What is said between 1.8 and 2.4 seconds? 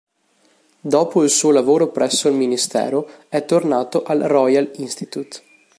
presso il